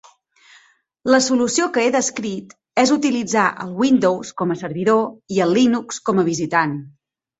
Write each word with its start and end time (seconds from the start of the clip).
La 1.15 1.17
solució 1.25 1.67
que 1.75 1.83
he 1.83 1.91
descrit 1.95 2.55
és 2.85 2.93
utilitzar 2.97 3.45
el 3.67 3.75
Windows 3.83 4.33
com 4.43 4.55
a 4.57 4.61
servidor 4.63 5.37
i 5.37 5.43
el 5.47 5.55
Linux 5.59 6.01
com 6.09 6.23
a 6.23 6.27
visitant. 6.33 6.75